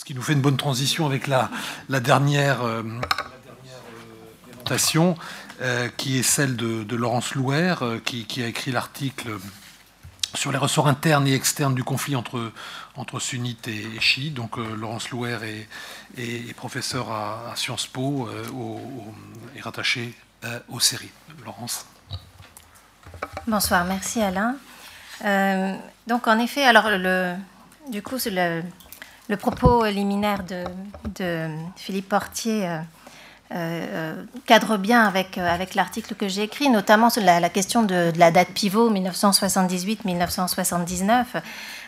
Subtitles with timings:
[0.00, 1.50] Ce qui nous fait une bonne transition avec la,
[2.00, 2.60] dernière,
[4.64, 5.14] présentation,
[5.98, 7.74] qui est celle de, Laurence Louer,
[8.06, 9.36] qui, a écrit l'article
[10.34, 12.50] sur les ressorts internes et externes du conflit entre,
[12.96, 14.32] entre sunnites et, chiites.
[14.32, 15.66] Donc Laurence Louer
[16.16, 18.26] est, professeur à, Sciences Po
[19.54, 20.14] et est rattachée
[20.70, 21.10] aux séries.
[21.44, 21.84] Laurence.
[23.46, 24.56] Bonsoir, merci Alain.
[25.26, 25.74] Euh,
[26.06, 27.34] donc en effet, alors le,
[27.90, 28.62] du coup, le,
[29.30, 30.64] le propos liminaire de,
[31.76, 32.80] Philippe Portier euh,
[33.52, 38.32] euh, cadre bien avec, avec l'article que j'ai écrit, notamment sur la, question de, la
[38.32, 41.26] date pivot 1978-1979.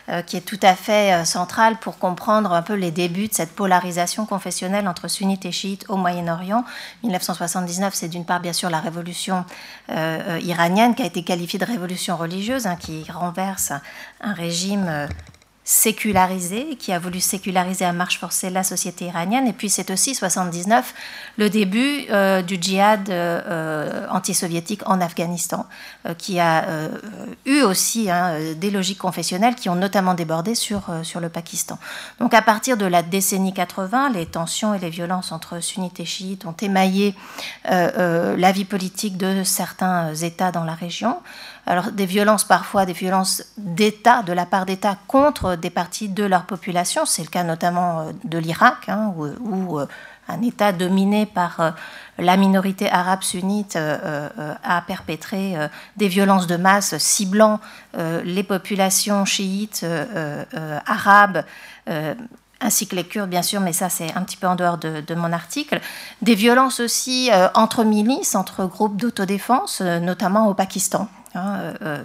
[0.09, 3.33] Euh, qui est tout à fait euh, centrale pour comprendre un peu les débuts de
[3.33, 6.65] cette polarisation confessionnelle entre sunnites et chiites au Moyen-Orient.
[7.03, 9.45] 1979, c'est d'une part bien sûr la révolution
[9.91, 13.71] euh, iranienne qui a été qualifiée de révolution religieuse, hein, qui renverse
[14.19, 15.07] un régime
[15.65, 19.47] sécularisé, qui a voulu séculariser à marche forcée la société iranienne.
[19.47, 20.93] Et puis c'est aussi 79
[21.37, 25.65] le début euh, du djihad euh, euh, anti-soviétique en Afghanistan,
[26.17, 26.65] qui a
[27.45, 31.77] eu aussi hein, des logiques confessionnelles qui ont notamment débordé sur, sur le Pakistan.
[32.19, 36.05] Donc à partir de la décennie 80, les tensions et les violences entre sunnites et
[36.05, 37.15] chiites ont émaillé
[37.65, 41.17] la vie politique de certains États dans la région
[41.65, 46.23] alors des violences parfois, des violences d'État, de la part d'État contre des parties de
[46.23, 47.05] leur population.
[47.05, 49.85] C'est le cas notamment euh, de l'Irak, hein, où, euh,
[50.29, 51.71] un État dominé par euh,
[52.17, 55.55] la minorité arabe sunnite a perpétré
[55.97, 57.59] des violences de masse ciblant
[57.95, 59.83] les populations chiites
[60.85, 61.43] arabes
[62.61, 65.15] ainsi que les Kurdes, bien sûr, mais ça, c'est un petit peu en dehors de,
[65.15, 65.81] mon article.
[66.21, 71.09] Des violences aussi entre milices, entre groupes d'autodéfense, notamment au Pakistan.
[71.35, 72.03] Hein, euh, euh,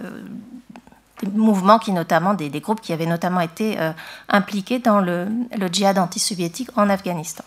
[1.21, 3.91] des mouvements qui notamment, des, groupes qui avaient notamment été euh,
[4.29, 5.27] impliqués dans le,
[5.57, 7.43] le djihad anti-soviétique en Afghanistan.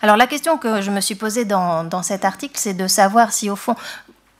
[0.00, 3.32] Alors la question que je me suis posée dans, dans cet article, c'est de savoir
[3.32, 3.74] si au fond,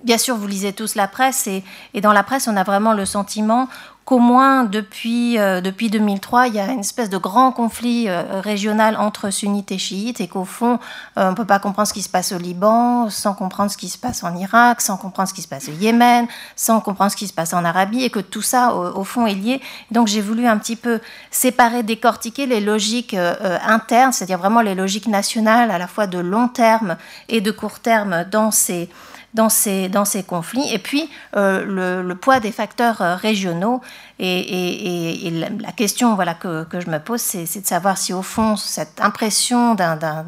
[0.03, 1.63] bien sûr, vous lisez tous la presse, et,
[1.95, 3.69] et, dans la presse, on a vraiment le sentiment
[4.07, 8.41] qu'au moins depuis, euh, depuis 2003, il y a une espèce de grand conflit euh,
[8.41, 10.79] régional entre sunnites et chiites et qu'au fond,
[11.19, 13.77] euh, on ne peut pas comprendre ce qui se passe au Liban sans comprendre ce
[13.77, 17.11] qui se passe en Irak, sans comprendre ce qui se passe au Yémen, sans comprendre
[17.11, 19.61] ce qui se passe en Arabie et que tout ça, au, fond, est lié.
[19.91, 21.01] Donc j'ai voulu un petit peu
[21.33, 26.47] séparer, décortiquer les logiques internes, c'est-à-dire vraiment les logiques nationales à la fois de long
[26.47, 26.97] terme
[27.29, 28.89] et de court terme dans ces
[29.37, 30.73] dans ces, conflits.
[30.73, 33.81] Et puis, euh, le, poids des facteurs euh, régionaux.
[34.19, 35.31] Et,
[35.61, 39.75] la question voilà, que, je me pose, c'est de savoir si, au fond, cette impression
[39.75, 40.25] d'un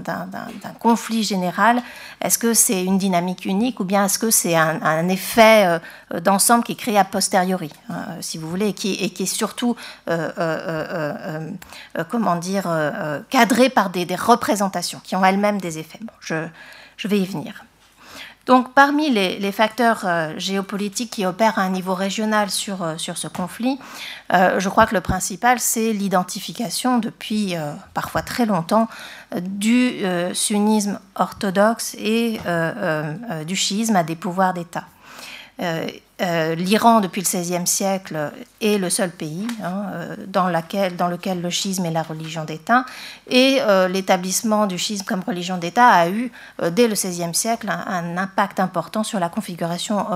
[0.78, 1.82] conflit général,
[2.20, 5.80] est-ce que c'est une dynamique unique ou bien est-ce que c'est un, effet
[6.12, 9.74] euh, d'ensemble qui est créé a posteriori, hein, si vous voulez, et qui, est surtout,
[12.10, 12.68] comment dire,
[13.30, 16.00] cadré par des, représentations qui ont elles-mêmes des effets.
[16.02, 17.64] Bon, je vais y venir.
[18.48, 23.28] Donc parmi les, facteurs euh, géopolitiques qui opèrent à un niveau régional sur, euh, ce
[23.28, 23.78] conflit,
[24.32, 27.54] euh, je crois que le principal, c'est l'identification depuis
[27.92, 28.88] parfois très longtemps
[29.36, 30.00] du
[30.32, 32.38] sunnisme orthodoxe et
[33.46, 34.84] du chiisme à des pouvoirs d'État.
[36.20, 41.50] Euh, L'Iran, depuis le XVIe siècle, est le seul pays hein, euh, dans, lequel le
[41.50, 42.84] schisme est la religion d'État.
[43.28, 46.32] Et euh, l'établissement du schisme comme religion d'État a eu,
[46.72, 50.06] dès le XVIe siècle, un, impact important sur la configuration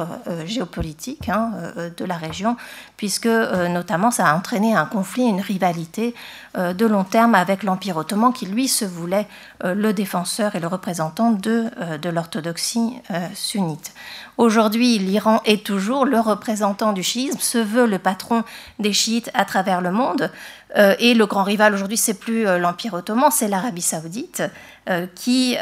[0.44, 1.52] géopolitique hein,
[1.96, 2.56] de la région,
[2.96, 6.14] puisque notamment ça a entraîné un conflit, une rivalité
[6.56, 9.28] de long terme avec l'Empire ottoman, qui lui se voulait
[9.62, 11.66] le défenseur et le représentant de,
[11.98, 12.94] de l'orthodoxie
[13.34, 13.92] sunnite.
[14.38, 18.44] Aujourd'hui, l'Iran est toujours le représentant du chiisme, se veut le patron
[18.78, 20.30] des chiites à travers le monde.
[20.76, 24.42] Euh, et le grand rival aujourd'hui, c'est plus euh, l'Empire ottoman, c'est l'Arabie saoudite,
[24.88, 25.56] euh, qui,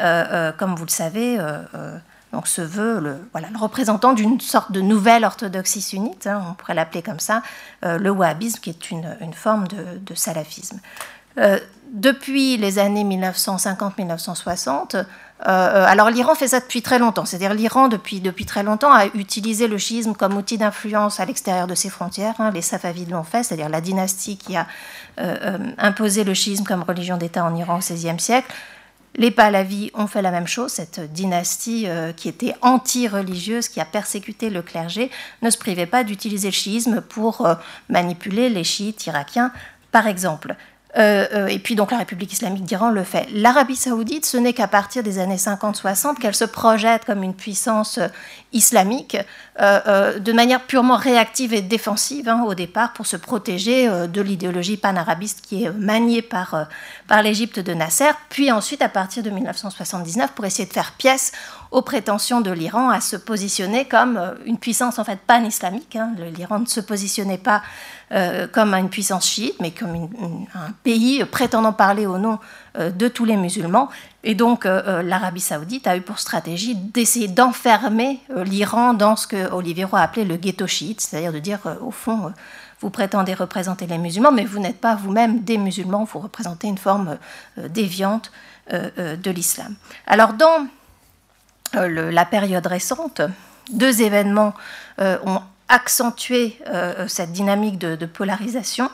[0.59, 1.39] comme vous le savez,
[2.33, 6.55] donc se veut le, voilà, le représentant d'une sorte de nouvelle orthodoxie sunnite, hein, on
[6.55, 7.43] pourrait l'appeler comme ça,
[7.83, 10.79] le wahhabisme, qui est une, forme de salafisme.
[11.93, 15.05] depuis les années 1950-1960,
[15.49, 19.07] euh, alors l'Iran fait ça depuis très longtemps, c'est-à-dire l'Iran depuis, depuis très longtemps a
[19.15, 22.35] utilisé le chiisme comme outil d'influence à l'extérieur de ses frontières.
[22.39, 22.51] Hein.
[22.53, 24.67] les Safavides l'ont fait, c'est-à-dire la dynastie qui a
[25.19, 28.53] euh, euh, imposé le chiisme comme religion d'État en Iran au XVIe siècle.
[29.17, 34.51] Les Pahlavis ont fait la même chose, cette dynastie qui était anti-religieuse, qui a persécuté
[34.51, 35.11] le clergé,
[35.43, 37.45] ne se privait pas d'utiliser le chiisme pour
[37.89, 39.51] manipuler les chiites irakiens,
[39.91, 40.55] par exemple.
[40.99, 43.29] Euh, euh, et puis donc la République islamique d'Iran le fait.
[43.33, 47.99] L'Arabie saoudite, ce n'est qu'à partir des années 50-60 qu'elle se projette comme une puissance
[47.99, 48.09] euh,
[48.53, 49.17] islamique
[49.61, 55.43] de manière purement réactive et défensive hein, au départ pour se protéger de l'idéologie panarabiste
[55.43, 56.67] qui est maniée par,
[57.07, 61.33] par l'Égypte de Nasser, puis ensuite à partir de 1979 pour essayer de faire pièce
[61.71, 65.97] aux prétentions de l'Iran à se positionner comme une puissance en fait pan-islamique.
[65.97, 66.13] Hein.
[66.37, 67.63] L'Iran ne se positionnait pas
[68.13, 70.09] euh, comme une puissance chiite, mais comme
[70.55, 72.41] un pays prétendant parler au nom
[72.77, 73.89] euh, de tous les musulmans.
[74.25, 79.53] Et donc euh, l'Arabie saoudite a eu pour stratégie d'essayer d'enfermer l'Iran dans ce que
[79.53, 82.33] Olivier Roy appelait le ghetto chiite, c'est-à-dire de dire, au fond,
[82.81, 86.79] vous prétendez représenter les musulmans, mais vous n'êtes pas vous-même des musulmans, vous représentez une
[86.79, 87.17] forme
[87.57, 88.33] déviante
[88.71, 89.75] de l'islam.
[90.07, 90.67] Alors dans
[91.75, 93.23] la période récente,
[93.73, 94.55] deux événements
[94.99, 95.41] ont
[95.71, 98.91] accentuer euh, cette dynamique de, polarisation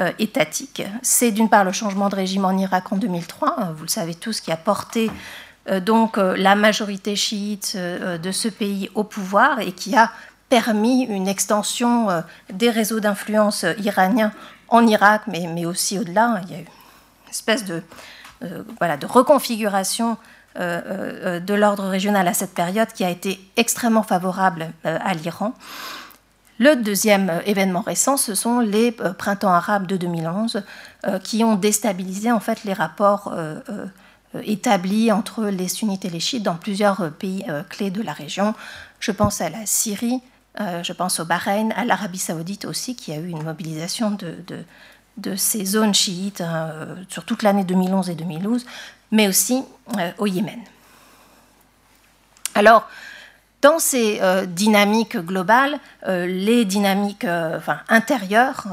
[0.00, 0.82] euh, étatique.
[1.02, 4.14] C'est d'une part le changement de régime en Irak en 2003, hein, vous le savez
[4.14, 5.10] tous, qui a porté
[5.68, 10.12] euh, donc la majorité chiite de ce pays au pouvoir et qui a
[10.50, 12.08] permis une extension
[12.52, 14.32] des réseaux d'influence iraniens
[14.68, 16.40] en Irak, mais, mais aussi au-delà.
[16.44, 17.82] Il y a eu une espèce de,
[18.78, 20.16] voilà, de reconfiguration
[20.56, 25.54] de l'ordre régional à cette période qui a été extrêmement favorable à l'Iran.
[26.60, 30.62] Le deuxième euh, événement récent, ce sont les euh, printemps arabes de 2011
[31.06, 33.34] euh, qui ont déstabilisé en fait les rapports
[34.44, 38.54] établis entre les sunnites et les chiites dans plusieurs pays clés de la région.
[39.00, 40.20] Je pense à la Syrie,
[40.58, 44.58] je pense au Bahreïn, à l'Arabie saoudite aussi, qui a eu une mobilisation de, de,
[45.36, 46.70] ces zones chiites hein,
[47.08, 48.66] sur toute l'année 2011 et 2012,
[49.10, 49.64] mais aussi
[50.18, 50.60] au Yémen.
[52.54, 52.86] Alors,
[53.62, 55.78] dans ces euh, dynamiques globales,
[56.08, 57.58] euh, les dynamiques euh,
[57.88, 58.64] intérieures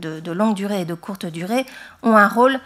[0.00, 1.66] de, longue durée et de courte durée
[2.04, 2.60] ont un rôle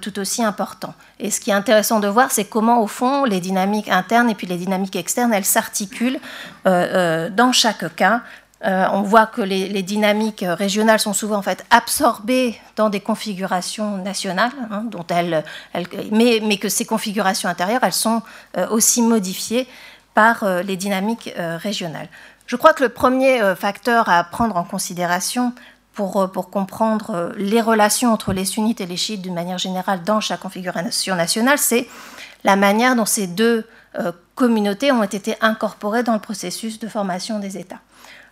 [0.00, 0.94] tout aussi important.
[1.18, 4.34] Et ce qui est intéressant de voir, c'est comment, au fond, les dynamiques internes et
[4.34, 6.20] puis les dynamiques externes, elles s'articulent
[6.64, 8.22] dans chaque cas.
[8.62, 14.52] On voit que les, dynamiques régionales sont souvent en fait absorbées dans des configurations nationales,
[14.70, 15.44] hein, dont elles,
[16.12, 18.22] mais, mais, que ces configurations intérieures, elles sont
[18.70, 19.66] aussi modifiées
[20.14, 22.08] par euh, les dynamiques euh, régionales.
[22.46, 25.52] Je crois que le premier euh, facteur à prendre en considération
[25.94, 30.20] pour, pour, comprendre les relations entre les sunnites et les chiites d'une manière générale dans
[30.20, 31.88] chaque configuration nationale, c'est
[32.44, 33.66] la manière dont ces deux
[34.36, 37.80] communautés ont été incorporées dans le processus de formation des États.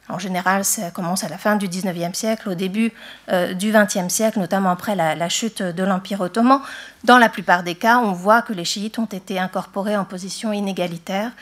[0.09, 2.93] En général, ça commence à la fin du 19e siècle, au début
[3.31, 6.61] du 20e siècle, notamment après la, chute de l'Empire ottoman.
[7.05, 10.53] Dans la plupart des cas, on voit que les chiites ont été incorporés en position
[10.53, 11.33] inégalitaire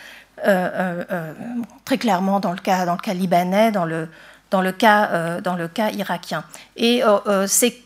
[0.45, 1.33] euh, euh, euh,
[1.87, 2.85] très clairement dans le cas,
[3.15, 4.09] libanais, dans le,
[4.51, 6.45] dans le cas irakien.
[6.77, 7.03] Et
[7.47, 7.83] c'est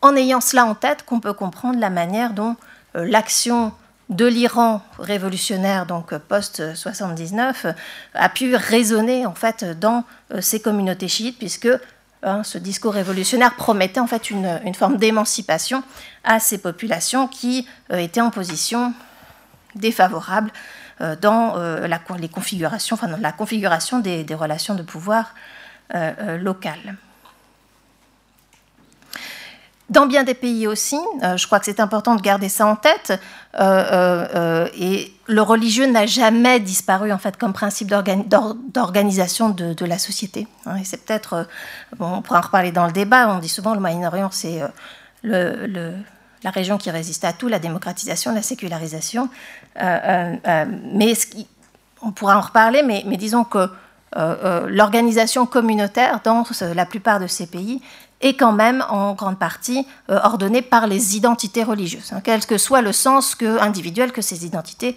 [0.00, 2.56] en ayant cela en tête qu'on peut comprendre la manière dont
[2.94, 3.72] l'action
[4.12, 7.74] de l'Iran révolutionnaire, donc post-79,
[8.14, 10.04] a pu résonner en fait dans
[10.40, 11.68] ces communautés chiites, puisque
[12.22, 15.82] hein, ce discours révolutionnaire promettait en fait une, forme d'émancipation
[16.24, 18.94] à ces populations qui étaient en position
[19.74, 20.50] défavorable
[21.00, 25.34] euh, dans euh, la, les configurations, dans la configuration des, relations de pouvoir
[25.94, 26.96] euh, locales.
[29.92, 33.12] Dans bien des pays aussi, je crois que c'est important de garder ça en tête,
[33.60, 40.46] et le religieux n'a jamais disparu en fait comme principe d'organisation de, la société.
[40.66, 40.76] Hein.
[40.76, 41.46] et c'est peut-être,
[42.00, 44.62] on pourra en reparler dans le débat, on dit souvent le Moyen-Orient c'est
[46.42, 49.28] la région qui résiste à tout, la démocratisation, la sécularisation.
[49.80, 51.14] Euh, euh, euh, mais
[52.02, 53.68] on pourra en reparler, mais, disons que
[54.68, 57.80] l'organisation communautaire dans la plupart de ces pays
[58.22, 62.80] est quand même en grande partie ordonnée par les identités religieuses, hein, quel que soit
[62.80, 64.96] le sens individuel que ces identités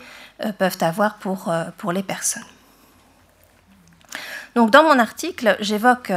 [0.57, 2.43] peuvent avoir pour, pour les personnes.
[4.55, 6.11] Donc dans mon article, j'évoque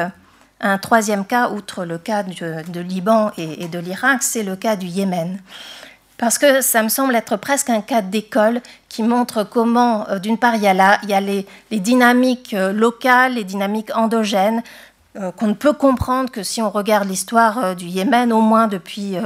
[0.60, 4.86] un troisième cas, outre le cas de, Liban et, de l'Irak, c'est le cas du
[4.86, 5.40] Yémen.
[6.16, 10.36] Parce que ça me semble être presque un cas d'école qui montre comment, euh, d'une
[10.36, 14.62] part, il y a, il y a les, dynamiques euh, locales, les dynamiques endogènes, euh,
[15.36, 19.16] qu'on ne peut comprendre que si on regarde l'histoire du Yémen, au moins depuis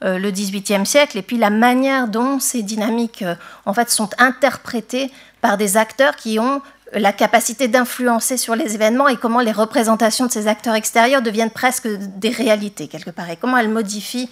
[0.00, 3.24] le XVIIIe siècle, et puis la manière dont ces dynamiques
[3.66, 5.10] en fait, sont interprétées
[5.42, 6.62] par des acteurs qui ont
[6.94, 11.50] la capacité d'influencer sur les événements et comment les représentations de ces acteurs extérieurs deviennent
[11.50, 14.28] presque des réalités quelque part et comment elles modifient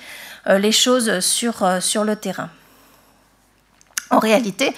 [0.46, 2.50] euh, les choses sur, euh, sur le terrain.
[4.10, 4.74] En réalité,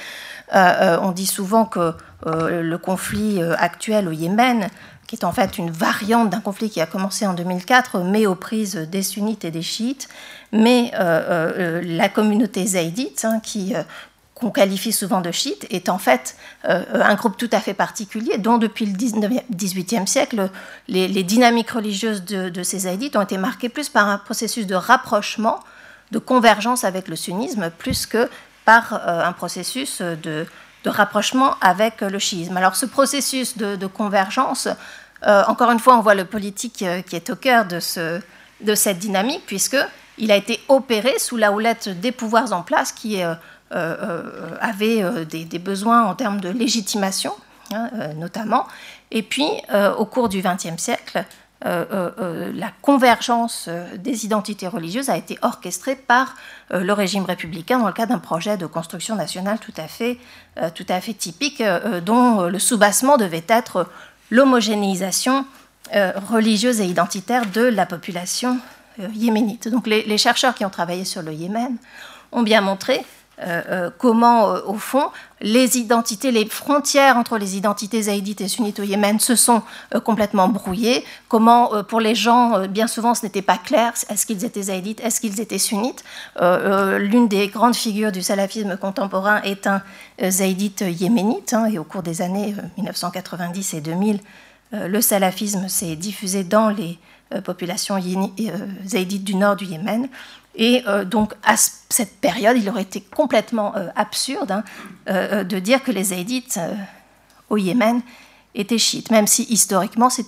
[0.55, 4.69] euh, on dit souvent que le conflit actuel au Yémen,
[5.13, 8.35] qui est en fait une variante d'un conflit qui a commencé en 2004, mais aux
[8.35, 10.09] prises des sunnites et des chiites,
[10.53, 13.75] mais la communauté zaïdite, hein, qui
[14.43, 16.37] qu'on qualifie souvent de chiites, est en fait
[16.69, 20.51] euh, un groupe tout à fait particulier, dont depuis le 18e siècle,
[20.89, 25.61] les, dynamiques religieuses de, ces zaïdites ont été marquées plus par un processus de rapprochement,
[26.11, 28.29] de convergence avec le sunnisme, plus que
[28.65, 30.47] par euh, un processus de,
[30.85, 32.57] rapprochement avec le chiisme.
[32.57, 34.67] Alors ce processus de, convergence,
[35.27, 38.21] euh, encore une fois, on voit le politique qui est au cœur de, ce,
[38.61, 43.23] de cette dynamique, puisqu'il a été opéré sous la houlette des pouvoirs en place qui
[43.75, 47.33] euh, euh, euh, des, besoins en termes de légitimation,
[47.73, 48.67] hein, notamment.
[49.11, 49.49] Et puis,
[49.99, 51.25] au cours du XXe siècle,
[51.65, 56.35] la convergence des identités religieuses a été orchestrée par
[56.71, 60.19] le régime républicain dans le cadre d'un projet de construction nationale tout à fait,
[60.75, 61.63] tout à fait typique,
[62.05, 63.87] dont le soubassement devait être
[64.33, 65.45] l'homogénéisation
[66.31, 68.59] religieuse et identitaire de la population
[69.13, 69.69] yéménite.
[69.69, 71.77] Donc les, les, chercheurs qui ont travaillé sur le Yémen
[72.31, 73.05] ont bien montré
[73.41, 75.09] euh, euh, comment, euh, au fond,
[75.41, 79.63] les identités, les frontières entre les identités zaïdites et sunnites au Yémen se sont
[80.05, 84.63] complètement brouillées, comment, pour les gens, bien souvent, ce n'était pas clair, est-ce qu'ils étaient
[84.63, 86.05] zaïdites, est-ce qu'ils étaient sunnites.
[86.41, 89.83] L'une des grandes figures du salafisme contemporain est un
[90.23, 94.21] zaïdite yéménite, hein, et au cours des années 1990 et 2000,
[94.71, 97.01] le salafisme s'est diffusé dans les
[97.45, 97.99] populations
[98.87, 100.09] zaïdites du nord du Yémen.
[100.55, 104.65] Et euh, donc, à cette période, il aurait été complètement euh, absurde hein,
[105.09, 106.61] euh, de dire que les Zaïdites
[107.49, 108.03] au Yémen
[108.55, 110.27] étaient chiites, même si historiquement c'est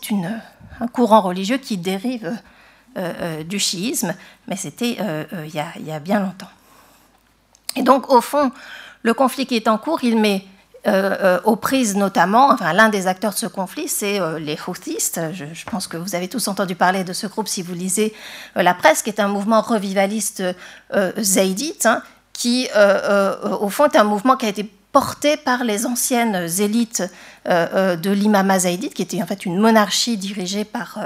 [0.80, 2.32] un courant religieux qui dérive
[3.46, 4.14] du chiisme,
[4.46, 4.96] mais c'était
[5.46, 6.50] il, y a bien longtemps.
[7.74, 8.52] Et donc, au fond,
[9.02, 10.46] le conflit qui est en cours, il met
[10.86, 14.58] euh, euh, aux prises notamment, enfin, l'un des acteurs de ce conflit, c'est euh, les
[14.66, 15.12] Houthis.
[15.32, 18.12] Je, pense que vous avez tous entendu parler de ce groupe si vous lisez
[18.54, 20.42] la presse, qui est un mouvement revivaliste
[21.18, 22.02] zaïdite, hein,
[22.34, 22.68] qui,
[23.60, 27.02] au fond, est un mouvement qui a été porté par les anciennes élites
[27.46, 30.98] de l'imama zaïdite, qui était en fait une monarchie dirigée par,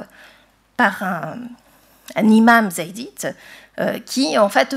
[0.77, 3.29] par un, imam zaïdite,
[4.05, 4.75] qui, en fait,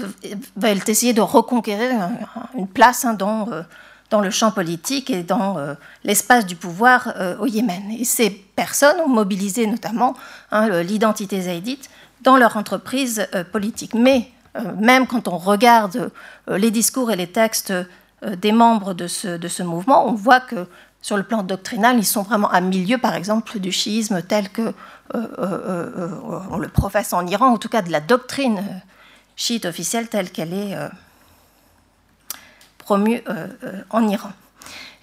[0.55, 2.09] veulent essayer de reconquérir
[2.55, 3.47] une place hein, dans
[4.11, 7.89] dans le champ politique et dans euh, l'espace du pouvoir euh, au Yémen.
[7.97, 10.15] Et ces personnes ont mobilisé notamment
[10.51, 11.89] hein, l'identité zaïdite
[12.21, 13.95] dans leur entreprise euh, politique.
[13.95, 14.29] Mais
[14.77, 16.11] même quand on regarde
[16.49, 17.71] les discours et les textes
[18.21, 20.67] des membres de ce, de ce, mouvement, on voit que
[21.01, 24.73] sur le plan doctrinal, ils sont vraiment à milieu, par exemple, du chiisme tel que
[25.13, 28.61] on le professe en Iran, en tout cas de la doctrine
[29.37, 30.75] chiite officielle telle qu'elle est
[32.81, 34.31] promu euh, euh, en Iran.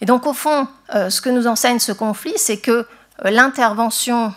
[0.01, 2.87] Et donc au fond, euh, ce que nous enseigne ce conflit, c'est que
[3.25, 4.33] l'intervention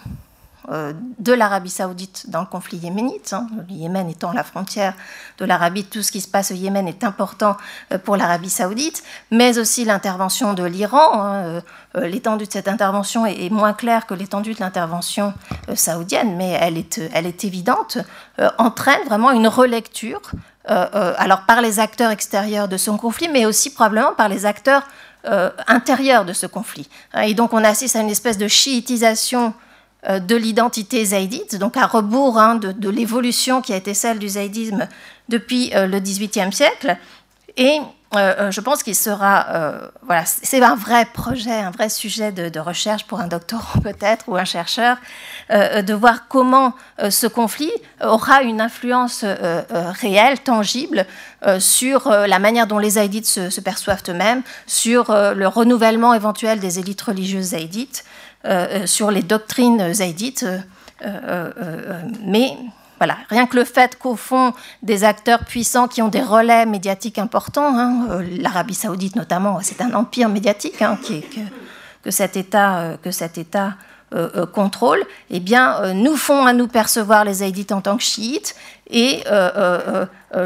[1.19, 4.93] de l'Arabie saoudite dans le conflit yéménite, hein, le Yémen étant la frontière
[5.39, 7.57] de l'Arabie, tout ce qui se passe au Yémen est important
[8.05, 11.25] pour l'Arabie saoudite, mais aussi l'intervention de l'Iran.
[11.25, 11.61] Hein,
[11.95, 15.33] l'étendue de cette intervention est, moins claire que l'étendue de l'intervention
[15.73, 17.97] saoudienne, mais elle est, elle est évidente,
[18.59, 20.21] entraîne vraiment une relecture
[20.65, 24.83] alors par les acteurs extérieurs de son conflit, mais aussi probablement par les acteurs
[25.25, 26.87] euh, intérieurs de ce conflit.
[27.23, 29.53] Et donc on assiste à une espèce de chiitisation
[30.07, 34.29] de l'identité zaïdite, donc à rebours hein, de, de l'évolution qui a été celle du
[34.29, 34.87] zaïdisme
[35.29, 36.97] depuis le XVIIIe siècle.
[37.55, 37.79] Et
[38.13, 42.33] euh, euh, je pense qu'il sera, euh, voilà, c'est un vrai projet, un vrai sujet
[42.33, 44.97] de, recherche pour un doctorant peut-être ou un chercheur,
[45.49, 46.73] de voir comment
[47.09, 49.25] ce conflit aura une influence
[49.99, 51.05] réelle, tangible,
[51.59, 57.01] sur la manière dont les Zaïdites se, perçoivent eux-mêmes, sur le renouvellement éventuel des élites
[57.01, 58.05] religieuses zaïdites,
[58.85, 60.45] sur les doctrines zaïdites.
[62.25, 62.55] mais
[63.01, 64.53] voilà, rien que le fait qu'au fond,
[64.83, 69.81] des acteurs puissants qui ont des relais médiatiques importants, hein, euh, l'Arabie saoudite notamment, c'est
[69.81, 70.99] un empire médiatique hein,
[72.03, 72.97] que, cet État, euh,
[74.13, 78.55] euh, contrôle, eh bien, nous font à nous percevoir les Haïdites en tant que chiites,
[78.87, 79.23] et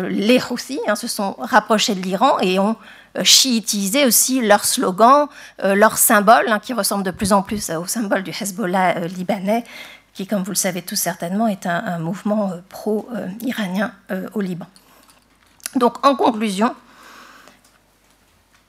[0.07, 2.77] les Houthis hein, se sont rapprochés de l'Iran et ont
[3.23, 5.27] chiitisé aussi leurs slogans,
[5.61, 9.65] leurs symboles, qui ressemblent de plus en plus au symbole du Hezbollah libanais,
[10.15, 14.65] qui, comme vous le savez tous certainement, est un, mouvement euh, pro-iranien euh, au Liban.
[15.75, 16.73] Donc, en conclusion,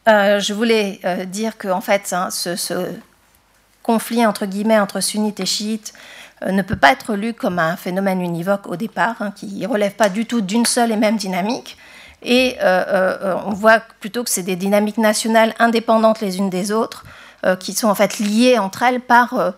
[0.08, 2.90] euh, je voulais dire que, en fait, hein, ce,
[3.84, 5.94] conflit entre guillemets entre sunnites et chiites
[6.44, 9.94] ne peut pas être lu comme un phénomène univoque au départ, hein, qui ne relève
[9.94, 11.78] pas du tout d'une seule et même dynamique.
[12.22, 17.04] Et on voit plutôt que c'est des dynamiques nationales indépendantes les unes des autres,
[17.60, 19.54] qui sont en fait liées entre elles par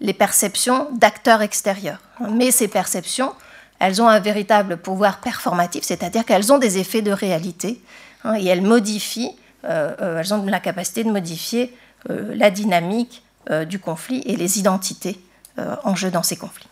[0.00, 2.00] les perceptions d'acteurs extérieurs.
[2.30, 3.34] Mais ces perceptions,
[3.78, 7.82] elles ont un véritable pouvoir performatif, c'est-à-dire qu'elles ont des effets de réalité
[8.24, 11.76] hein, et elles modifient, elles ont la capacité de modifier
[12.08, 13.22] la dynamique
[13.66, 15.20] du conflit et les identités
[15.58, 16.69] en jeu dans ces conflits.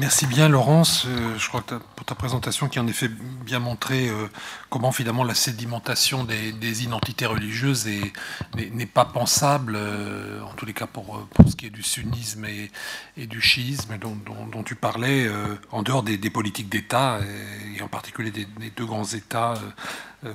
[0.00, 4.08] Merci bien Laurence, euh, je crois que pour ta présentation qui en effet bien montré
[4.08, 4.28] euh,
[4.70, 7.86] comment finalement la sédimentation des, identités religieuses
[8.56, 13.26] n'est pas pensable, euh, en tous les cas pour, ce qui est du sunnisme et,
[13.26, 15.30] du chiisme dont, tu parlais,
[15.70, 17.18] en dehors des, politiques d'État,
[17.76, 19.54] et, en particulier des, deux grands États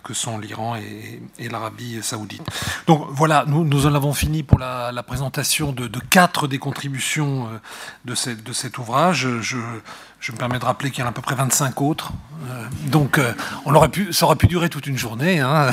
[0.04, 2.42] que sont l'Iran et, l'Arabie saoudite.
[2.88, 7.60] Donc voilà, nous, nous en avons fini pour la, présentation de, quatre des contributions euh,
[8.06, 9.28] de, cet ouvrage.
[9.42, 12.12] Je, me permets de rappeler qu'il y en a à peu près 25 autres.
[12.50, 13.20] Euh, donc
[13.66, 15.40] on aurait pu, ça aurait pu durer toute une journée.
[15.40, 15.70] Hein.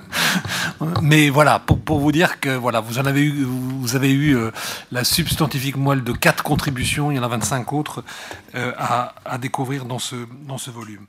[1.00, 4.36] Mais voilà, pour, pour, vous dire que voilà, vous, en avez eu, vous avez eu
[4.92, 8.04] la substantifique moelle de quatre contributions, il y en a 25 autres
[8.54, 10.16] à, à découvrir dans ce,
[10.46, 11.06] dans ce volume.